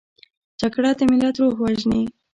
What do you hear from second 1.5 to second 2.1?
وژني